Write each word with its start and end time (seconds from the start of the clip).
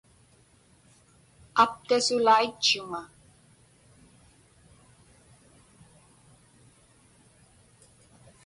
Aptasulaitchuŋa. 1.63 3.01